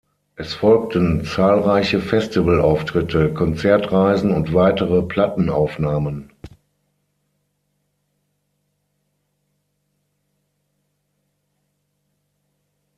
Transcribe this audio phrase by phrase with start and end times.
[0.35, 6.31] Es folgten zahlreiche Festivalauftritte, Konzertreisen und weitere Plattenaufnahmen.